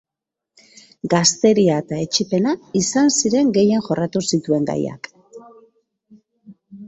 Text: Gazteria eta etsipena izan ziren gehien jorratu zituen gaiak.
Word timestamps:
Gazteria 1.13 1.75
eta 1.81 1.99
etsipena 2.05 2.53
izan 2.79 3.13
ziren 3.17 3.51
gehien 3.57 3.85
jorratu 3.89 4.23
zituen 4.37 4.65
gaiak. 4.73 5.11